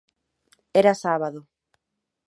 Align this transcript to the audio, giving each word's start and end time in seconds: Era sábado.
Era 0.79 0.93
sábado. 1.03 1.39